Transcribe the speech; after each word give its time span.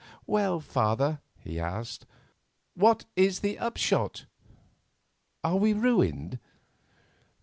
"Well, 0.25 0.59
father," 0.59 1.21
he 1.37 1.59
asked, 1.59 2.07
"what 2.73 3.05
is 3.15 3.41
the 3.41 3.59
upshot? 3.59 4.25
Are 5.43 5.57
we 5.57 5.73
ruined?" 5.73 6.39